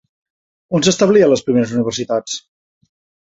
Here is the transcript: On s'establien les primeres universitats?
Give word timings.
On 0.77 0.85
s'establien 0.87 1.29
les 1.33 1.45
primeres 1.49 1.75
universitats? 1.75 2.39